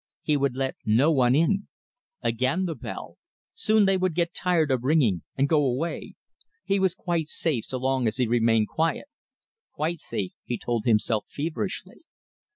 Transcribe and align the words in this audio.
He 0.23 0.35
would 0.35 0.55
let 0.55 0.77
no 0.83 1.11
one 1.11 1.35
in. 1.35 1.67
Again 2.23 2.65
the 2.65 2.73
bell! 2.73 3.19
Soon 3.53 3.85
they 3.85 3.97
would 3.97 4.15
get 4.15 4.33
tired 4.33 4.71
of 4.71 4.81
ringing 4.83 5.21
and 5.35 5.47
go 5.47 5.63
away. 5.63 6.15
He 6.63 6.79
was 6.79 6.95
quite 6.95 7.27
safe 7.27 7.65
so 7.65 7.77
long 7.77 8.07
as 8.07 8.17
he 8.17 8.25
remained 8.25 8.67
quiet. 8.69 9.05
Quite 9.73 9.99
safe, 9.99 10.33
he 10.43 10.57
told 10.57 10.85
himself 10.85 11.27
feverishly. 11.29 11.99